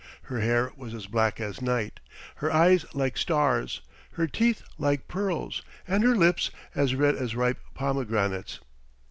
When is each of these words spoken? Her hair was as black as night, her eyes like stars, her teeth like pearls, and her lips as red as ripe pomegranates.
Her 0.23 0.39
hair 0.39 0.71
was 0.75 0.95
as 0.95 1.05
black 1.05 1.39
as 1.39 1.61
night, 1.61 1.99
her 2.37 2.51
eyes 2.51 2.87
like 2.95 3.17
stars, 3.17 3.81
her 4.13 4.25
teeth 4.25 4.63
like 4.79 5.07
pearls, 5.07 5.61
and 5.87 6.03
her 6.03 6.15
lips 6.15 6.49
as 6.73 6.95
red 6.95 7.15
as 7.15 7.35
ripe 7.35 7.59
pomegranates. 7.75 8.59